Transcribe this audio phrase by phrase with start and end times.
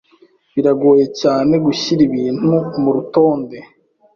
[0.53, 3.57] Biragoye cyane gushyira ibintu murutonde.